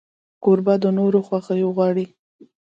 کوربه 0.43 0.75
د 0.83 0.85
نورو 0.97 1.19
خوښي 1.27 1.61
غواړي. 1.75 2.05